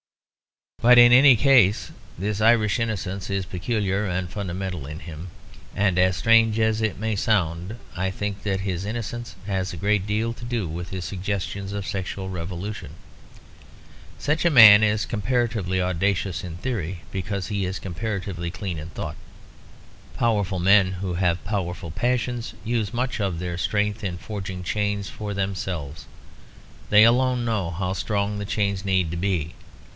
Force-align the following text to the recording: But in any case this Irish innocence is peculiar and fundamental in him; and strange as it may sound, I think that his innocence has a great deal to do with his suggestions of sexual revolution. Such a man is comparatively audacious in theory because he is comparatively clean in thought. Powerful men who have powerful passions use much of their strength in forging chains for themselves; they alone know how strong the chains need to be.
But 0.81 0.97
in 0.97 1.11
any 1.11 1.35
case 1.35 1.91
this 2.17 2.41
Irish 2.41 2.79
innocence 2.79 3.29
is 3.29 3.45
peculiar 3.45 4.07
and 4.07 4.27
fundamental 4.27 4.87
in 4.87 4.97
him; 5.01 5.27
and 5.75 5.95
strange 6.15 6.59
as 6.59 6.81
it 6.81 6.97
may 6.97 7.15
sound, 7.15 7.75
I 7.95 8.09
think 8.09 8.41
that 8.41 8.61
his 8.61 8.83
innocence 8.83 9.35
has 9.45 9.71
a 9.71 9.77
great 9.77 10.07
deal 10.07 10.33
to 10.33 10.43
do 10.43 10.67
with 10.67 10.89
his 10.89 11.05
suggestions 11.05 11.71
of 11.71 11.85
sexual 11.85 12.29
revolution. 12.29 12.95
Such 14.17 14.43
a 14.43 14.49
man 14.49 14.81
is 14.81 15.05
comparatively 15.05 15.79
audacious 15.79 16.43
in 16.43 16.57
theory 16.57 17.01
because 17.11 17.49
he 17.49 17.65
is 17.65 17.77
comparatively 17.77 18.49
clean 18.49 18.79
in 18.79 18.89
thought. 18.89 19.17
Powerful 20.17 20.57
men 20.57 20.93
who 20.93 21.13
have 21.13 21.45
powerful 21.45 21.91
passions 21.91 22.55
use 22.65 22.91
much 22.91 23.19
of 23.21 23.37
their 23.37 23.55
strength 23.55 24.03
in 24.03 24.17
forging 24.17 24.63
chains 24.63 25.09
for 25.11 25.35
themselves; 25.35 26.07
they 26.89 27.03
alone 27.03 27.45
know 27.45 27.69
how 27.69 27.93
strong 27.93 28.39
the 28.39 28.45
chains 28.45 28.83
need 28.83 29.11
to 29.11 29.17
be. 29.17 29.53